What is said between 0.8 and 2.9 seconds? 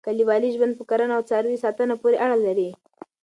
کرنه او څاروي ساتنه پورې اړه لري.